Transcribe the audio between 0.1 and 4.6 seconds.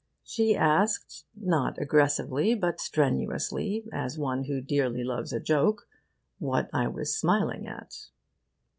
She asked not aggressively, but strenuously, as one who